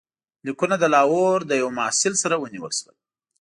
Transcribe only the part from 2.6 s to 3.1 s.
شول.